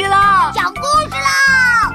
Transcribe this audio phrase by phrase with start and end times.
[0.00, 0.50] 事啦！
[0.54, 1.92] 讲故事啦！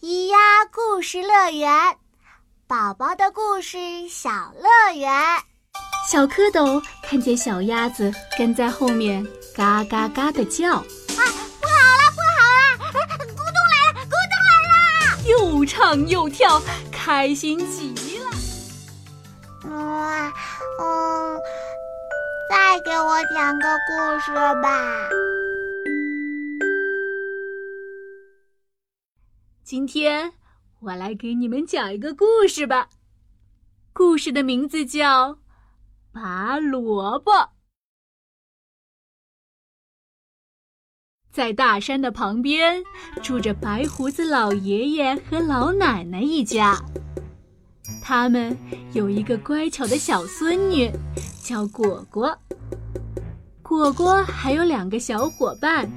[0.00, 0.38] 咿呀
[0.72, 1.70] 故事乐园，
[2.66, 3.76] 宝宝的故事
[4.08, 5.12] 小乐园。
[6.10, 9.22] 小蝌蚪看见小鸭子跟在后面，
[9.54, 10.76] 嘎嘎嘎的叫。
[10.76, 11.20] 啊，不好
[11.98, 12.40] 了，不好
[12.72, 12.96] 了！
[13.36, 14.48] 咕咚来了，咕咚来
[15.04, 15.22] 了！
[15.28, 18.30] 又唱又跳，开心极了。
[19.68, 20.32] 哇嗯。
[22.70, 25.08] 再给我讲个故事吧。
[29.64, 30.32] 今天
[30.78, 32.88] 我来给你们讲一个故事吧。
[33.92, 35.32] 故事的名字叫
[36.12, 37.32] 《拔萝卜》。
[41.32, 42.84] 在大山的旁边，
[43.20, 46.80] 住着白胡子老爷爷和老奶奶一家。
[48.00, 48.56] 他们
[48.92, 50.88] 有一个乖巧的小孙女。
[51.50, 52.38] 叫果果，
[53.60, 55.90] 果果还有两个小伙伴，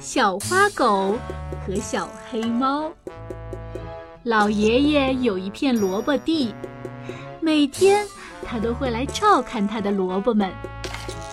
[0.00, 1.16] 小花狗
[1.64, 2.90] 和小黑猫。
[4.24, 6.52] 老爷爷有一片萝卜地，
[7.40, 8.04] 每天
[8.44, 10.50] 他都会来照看他的萝卜们，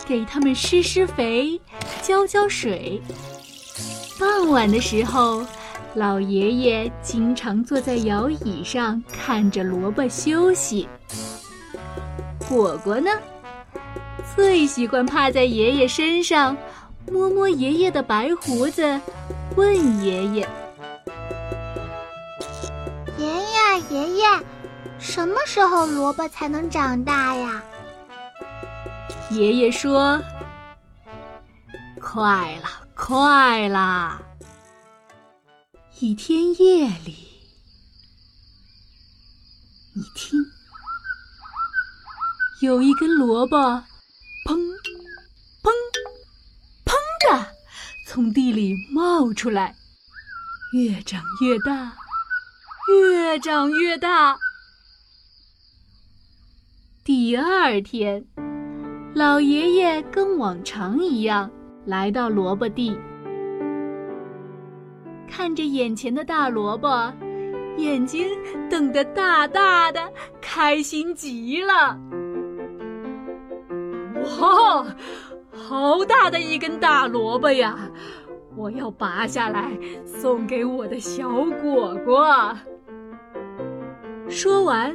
[0.05, 1.59] 给他们施施肥，
[2.03, 3.01] 浇浇水。
[4.19, 5.43] 傍晚的时候，
[5.95, 10.87] 老爷爷经常坐在摇椅上看着萝卜休息。
[12.47, 13.09] 果果呢？
[14.35, 16.55] 最喜欢趴在爷爷身上，
[17.11, 18.99] 摸摸爷爷的白胡子，
[19.55, 20.49] 问爷爷
[23.19, 24.25] ：“爷爷，爷爷，
[24.99, 27.61] 什么时候萝卜才能长大呀？”
[29.31, 30.21] 爷爷说
[31.99, 34.21] ：“快了，快了。”
[35.99, 37.15] 一天夜里，
[39.93, 40.39] 你听，
[42.61, 43.83] 有一根萝卜。
[44.45, 44.55] 砰，
[45.63, 45.71] 砰，
[46.85, 46.93] 砰
[47.29, 47.47] 的，
[48.07, 49.75] 从地里冒出来，
[50.73, 51.93] 越长越大，
[52.89, 54.37] 越长越大。
[57.03, 58.25] 第二天，
[59.13, 61.49] 老爷爷跟往常一样
[61.85, 62.97] 来到萝卜地，
[65.29, 67.11] 看着眼前的大萝卜，
[67.77, 68.27] 眼睛
[68.69, 71.97] 瞪得大大的，开心极了。
[74.37, 74.85] 好，
[75.51, 77.77] 好大的一根大萝卜呀！
[78.55, 79.71] 我要拔下来
[80.05, 81.29] 送给我的小
[81.61, 82.53] 果果。
[84.27, 84.93] 说完，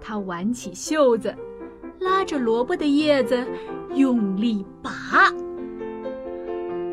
[0.00, 1.34] 他挽起袖子，
[1.98, 3.44] 拉着萝卜的叶子，
[3.94, 4.90] 用力拔。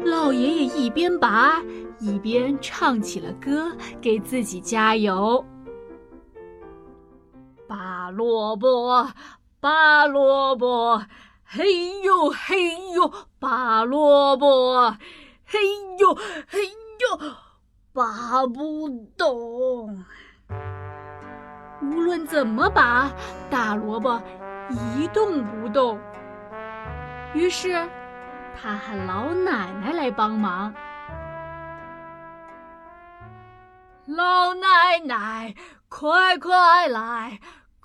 [0.03, 1.61] 老爷爷一边拔
[1.99, 3.71] 一边唱起了歌，
[4.01, 5.45] 给自己加油。
[7.67, 9.07] 拔萝卜，
[9.59, 11.03] 拔萝卜。
[11.51, 14.95] 嘿呦嘿呦，拔萝卜！
[15.47, 15.59] 嘿
[15.97, 16.13] 呦
[16.47, 16.59] 嘿
[16.99, 17.33] 呦，
[17.91, 18.87] 拔不
[19.17, 20.05] 动。
[21.81, 23.09] 无论怎么拔，
[23.49, 24.21] 大萝卜
[24.95, 25.99] 一动不动。
[27.33, 27.89] 于是，
[28.61, 30.71] 他喊老奶奶来帮忙。
[34.05, 35.55] 老奶奶，
[35.87, 37.39] 快快来！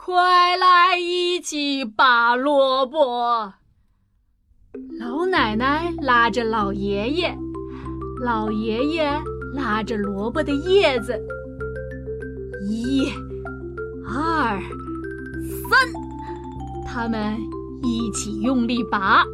[0.06, 3.54] 快来一起拔萝卜！
[5.00, 7.34] 老奶奶拉着老爷爷，
[8.22, 9.18] 老爷爷
[9.54, 11.18] 拉着萝卜的叶子，
[12.68, 13.10] 一、
[14.06, 14.60] 二、
[15.70, 15.88] 三，
[16.86, 17.38] 他们
[17.82, 19.24] 一起用力拔，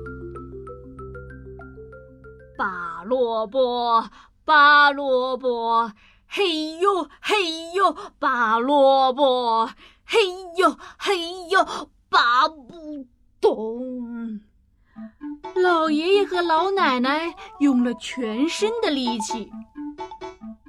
[2.56, 4.08] 拔萝卜，
[4.44, 5.90] 拔萝卜，
[6.28, 9.68] 嘿呦嘿呦，拔萝卜。
[10.12, 10.18] 嘿
[10.56, 11.16] 呦嘿
[11.50, 11.64] 呦，
[12.08, 13.06] 拔不
[13.40, 14.40] 动。
[15.54, 19.52] 老爷爷和老奶奶用了全身的力气，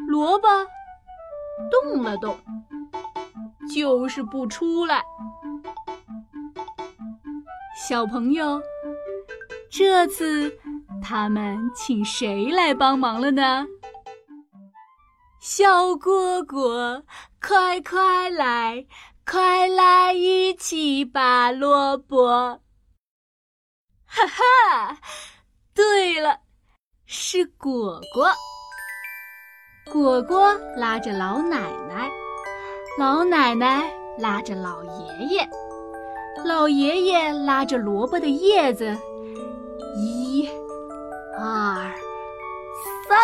[0.07, 0.47] 萝卜
[1.72, 2.38] 动了动，
[3.74, 5.03] 就是不出来。
[7.75, 8.62] 小朋友，
[9.71, 10.56] 这次
[11.01, 13.65] 他们请谁来帮忙了呢？
[15.39, 17.01] 小蝈蝈，
[17.42, 18.86] 快快来！
[19.25, 22.59] 快来一起拔萝卜！
[24.06, 24.97] 哈哈，
[25.73, 26.39] 对了，
[27.06, 28.29] 是果果。
[29.91, 32.09] 果果拉着老奶奶，
[33.00, 35.50] 老奶奶拉着老爷爷，
[36.44, 38.97] 老爷爷拉着萝卜的叶子，
[39.95, 40.50] 一、
[41.38, 41.94] 二、
[43.07, 43.17] 三，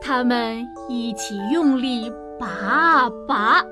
[0.00, 3.64] 他们一起用力拔啊拔。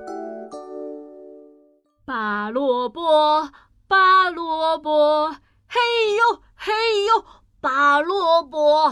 [2.49, 3.51] 拔萝卜，
[3.89, 5.29] 拔萝卜，
[5.67, 5.79] 嘿
[6.17, 6.73] 呦嘿
[7.05, 7.25] 呦，
[7.61, 8.89] 拔萝卜，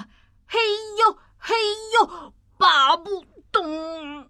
[0.47, 0.59] 嘿
[0.99, 1.55] 呦嘿
[1.99, 4.27] 呦，拔不动。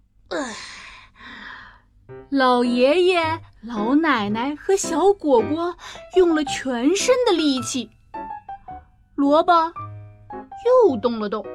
[2.29, 5.75] 老爷爷、老奶奶和小果果
[6.15, 7.91] 用了全身的力气，
[9.13, 9.73] 萝卜
[10.87, 11.45] 又动了动，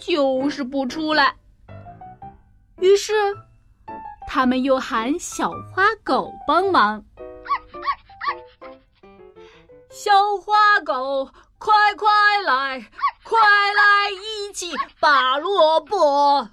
[0.00, 1.36] 就是不出来。
[2.80, 3.14] 于是，
[4.26, 7.04] 他们又喊小花狗帮忙。
[9.90, 12.08] 小花狗，快快
[12.44, 12.90] 来，
[13.24, 16.48] 快来一起拔萝卜。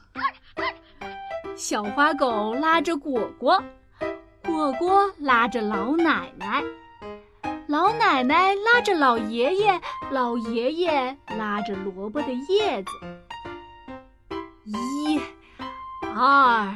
[1.56, 3.62] 小花狗拉着果果，
[4.44, 6.64] 果果拉着老奶奶，
[7.68, 12.92] 老奶奶拉着老爷爷，老爷爷拉着萝卜的叶子。
[14.64, 15.20] 一、
[16.16, 16.74] 二、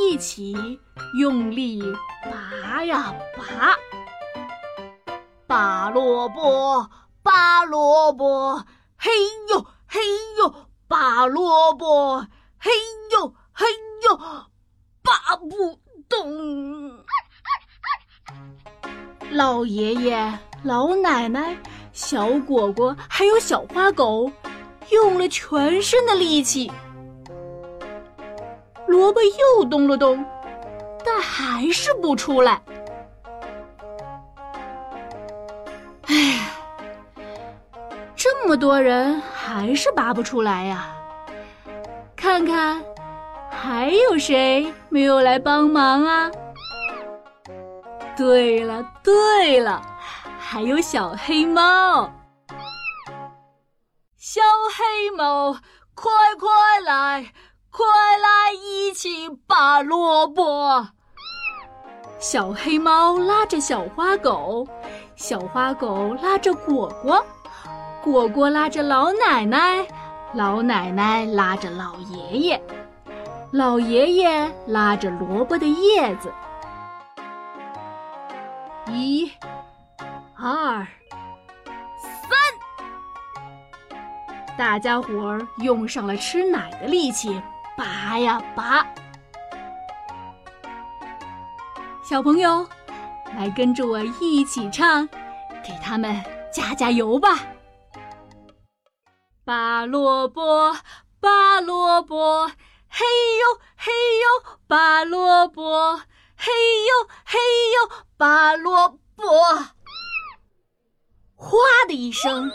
[0.00, 0.80] 一起
[1.14, 1.82] 用力
[2.24, 3.76] 拔呀拔，
[5.46, 6.88] 拔萝卜，
[7.22, 8.64] 拔萝卜，
[8.96, 9.10] 嘿
[9.50, 10.00] 呦嘿
[10.38, 10.54] 呦。
[10.88, 12.18] 拔萝卜，
[12.58, 12.68] 嘿
[13.12, 13.64] 呦嘿
[14.08, 14.16] 呦，
[15.04, 16.98] 拔不动。
[19.30, 21.56] 老爷爷、老奶奶、
[21.92, 24.32] 小果果还有小花狗，
[24.90, 26.68] 用了全身的力气。
[28.90, 30.24] 萝卜又动了动，
[31.04, 32.60] 但还是不出来。
[36.06, 37.24] 哎呀，
[38.16, 39.22] 这么多人。
[39.52, 40.94] 还是拔不出来呀！
[42.14, 42.80] 看看，
[43.50, 46.30] 还有谁没有来帮忙啊？
[48.16, 49.82] 对了对了，
[50.38, 52.08] 还有小黑猫。
[54.16, 54.40] 小
[54.76, 55.52] 黑猫，
[55.94, 56.48] 快快
[56.84, 57.26] 来，
[57.70, 57.86] 快
[58.18, 60.88] 来一起拔萝卜。
[62.18, 64.66] 小黑猫拉着小花狗，
[65.16, 67.24] 小花狗拉着果果。
[68.02, 69.86] 果果拉着老奶奶，
[70.34, 72.62] 老奶奶拉着老爷爷，
[73.52, 76.32] 老爷爷拉着萝卜的叶子。
[78.88, 79.30] 一、
[80.34, 80.86] 二、
[82.02, 82.30] 三，
[84.58, 87.40] 大家伙儿用上了吃奶的力气，
[88.10, 88.84] 拔呀拔。
[92.02, 92.66] 小朋友，
[93.36, 95.06] 来跟着我一起唱，
[95.64, 96.20] 给他们
[96.52, 97.38] 加加油吧！
[99.44, 100.76] 拔萝卜，
[101.20, 102.48] 拔萝卜，
[102.88, 103.06] 嘿
[103.38, 105.96] 呦嘿呦，拔萝卜，
[106.36, 106.50] 嘿
[106.88, 109.24] 呦嘿呦，拔萝卜。
[111.36, 112.50] 哗的一声，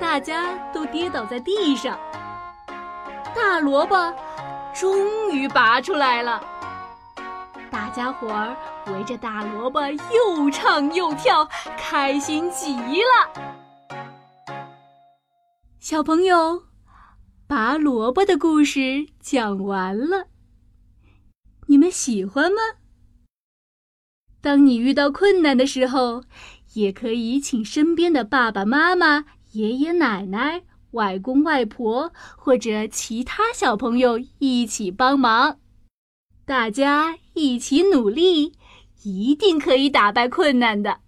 [0.00, 1.98] 大家都跌倒在地上。
[3.34, 3.96] 大萝卜
[4.74, 6.42] 终于拔出来了，
[7.70, 8.56] 大家伙儿
[8.92, 11.48] 围着大萝卜又唱又跳，
[11.78, 13.54] 开心极了。
[15.78, 16.64] 小朋友，
[17.46, 20.26] 拔萝卜的故事讲完了，
[21.68, 22.58] 你们喜欢吗？
[24.40, 26.24] 当你遇到困难的时候，
[26.72, 30.62] 也可以请身边的爸爸妈妈、爷爷奶奶、
[30.94, 35.58] 外公外婆或者其他小朋友一起帮忙，
[36.44, 38.54] 大家一起努力，
[39.02, 41.03] 一定可以打败困难的。